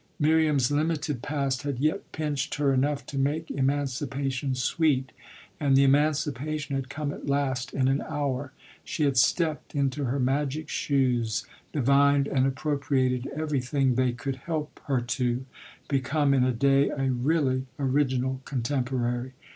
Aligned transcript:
Miriam's 0.19 0.71
limited 0.71 1.21
past 1.21 1.61
had 1.61 1.77
yet 1.77 2.11
pinched 2.11 2.55
her 2.55 2.73
enough 2.73 3.05
to 3.05 3.19
make 3.19 3.51
emancipation 3.51 4.55
sweet, 4.55 5.11
and 5.59 5.75
the 5.77 5.83
emancipation 5.83 6.75
had 6.75 6.89
come 6.89 7.13
at 7.13 7.27
last 7.27 7.71
in 7.71 7.87
an 7.87 8.01
hour. 8.09 8.51
She 8.83 9.03
had 9.03 9.15
stepped 9.15 9.75
into 9.75 10.05
her 10.05 10.19
magic 10.19 10.69
shoes, 10.69 11.45
divined 11.71 12.25
and 12.25 12.47
appropriated 12.47 13.27
everything 13.35 13.93
they 13.93 14.11
could 14.11 14.37
help 14.37 14.81
her 14.87 15.01
to, 15.01 15.45
become 15.87 16.33
in 16.33 16.43
a 16.43 16.51
day 16.51 16.89
a 16.89 17.11
really 17.11 17.67
original 17.77 18.41
contemporary. 18.43 19.33